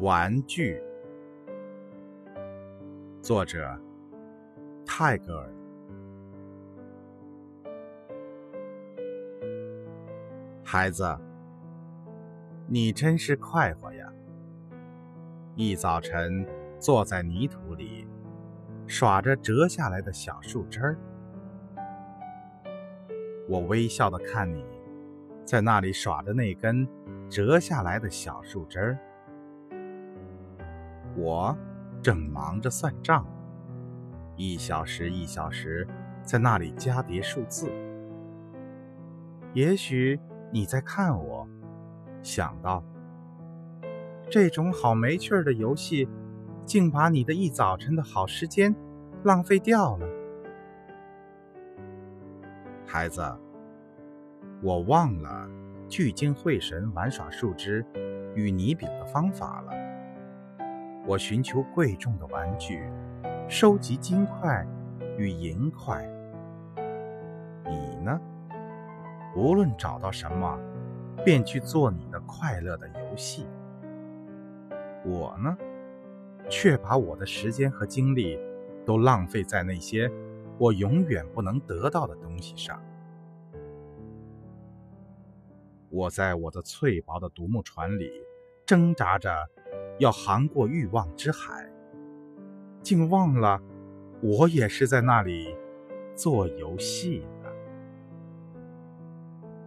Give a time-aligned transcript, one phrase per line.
[0.00, 0.82] 玩具，
[3.20, 3.78] 作者
[4.86, 5.52] 泰戈尔。
[10.64, 11.04] 孩子，
[12.66, 14.10] 你真是快活呀！
[15.54, 16.46] 一早晨
[16.78, 18.08] 坐在泥土里，
[18.86, 20.96] 耍着折下来的小树枝儿。
[23.46, 24.64] 我微笑的看你，
[25.44, 26.88] 在那里耍着那根
[27.28, 28.98] 折下来的小树枝儿。
[31.16, 31.56] 我
[32.02, 33.26] 正忙着算账，
[34.36, 35.86] 一小时一小时
[36.22, 37.70] 在那里加叠数字。
[39.52, 40.18] 也许
[40.52, 41.46] 你在看我，
[42.22, 42.82] 想到
[44.30, 46.08] 这种好没趣儿的游戏，
[46.64, 48.74] 竟把你的一早晨的好时间
[49.24, 50.06] 浪费掉了。
[52.86, 53.22] 孩子，
[54.62, 55.48] 我忘了
[55.88, 57.84] 聚精会神玩耍树枝
[58.34, 59.79] 与泥饼的方法了。
[61.06, 62.88] 我寻求贵重的玩具，
[63.48, 64.64] 收集金块
[65.16, 66.06] 与银块。
[67.64, 68.20] 你呢？
[69.34, 70.58] 无论找到什么，
[71.24, 73.46] 便去做你的快乐的游戏。
[75.04, 75.56] 我呢，
[76.48, 78.38] 却把我的时间和精力
[78.84, 80.08] 都浪费在那些
[80.58, 82.80] 我永远不能得到的东西上。
[85.88, 88.12] 我在我的脆薄的独木船里
[88.66, 89.30] 挣扎着。
[90.00, 91.70] 要航过欲望之海，
[92.82, 93.60] 竟忘了，
[94.22, 95.54] 我也是在那里
[96.16, 97.22] 做游戏。